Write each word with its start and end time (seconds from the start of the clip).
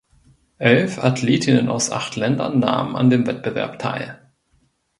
Elf 0.57 0.97
Athletinnen 0.97 1.69
aus 1.69 1.91
acht 1.91 2.15
Ländern 2.15 2.57
nahmen 2.57 2.95
an 2.95 3.11
dem 3.11 3.27
Wettbewerb 3.27 3.77
teil. 3.77 4.19